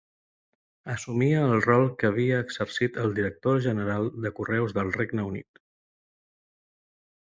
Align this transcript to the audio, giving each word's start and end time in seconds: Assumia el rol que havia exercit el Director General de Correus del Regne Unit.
Assumia 0.93 1.43
el 1.49 1.61
rol 1.65 1.85
que 1.99 2.09
havia 2.09 2.41
exercit 2.47 2.99
el 3.05 3.15
Director 3.21 3.63
General 3.69 4.11
de 4.27 4.35
Correus 4.41 4.77
del 4.81 4.93
Regne 5.01 5.31
Unit. 5.33 5.67